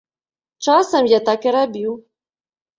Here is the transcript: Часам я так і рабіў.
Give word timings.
Часам 0.65 1.11
я 1.13 1.19
так 1.29 1.39
і 1.51 1.55
рабіў. 1.59 1.91